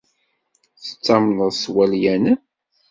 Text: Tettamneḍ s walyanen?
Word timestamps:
Tettamneḍ 0.83 1.51
s 1.61 1.63
walyanen? 1.73 2.37